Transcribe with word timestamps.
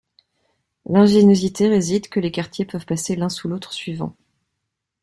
L'ingéniosité 0.87 1.67
réside 1.67 2.07
que 2.09 2.19
les 2.19 2.31
quartiers 2.31 2.65
peut 2.65 2.79
passer 2.79 3.15
l'un 3.15 3.29
sous 3.29 3.47
l'autre 3.47 3.71
suivant. 3.71 4.15